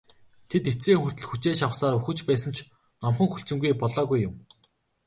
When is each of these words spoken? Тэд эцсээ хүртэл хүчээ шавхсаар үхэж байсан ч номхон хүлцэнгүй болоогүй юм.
Тэд 0.49 0.63
эцсээ 0.71 0.97
хүртэл 0.99 1.27
хүчээ 1.29 1.53
шавхсаар 1.57 1.95
үхэж 1.99 2.17
байсан 2.29 2.51
ч 2.55 2.57
номхон 3.01 3.27
хүлцэнгүй 3.31 3.71
болоогүй 3.81 4.19
юм. 4.27 4.33